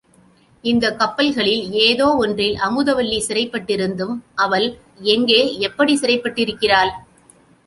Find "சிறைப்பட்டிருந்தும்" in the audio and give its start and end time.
3.27-4.15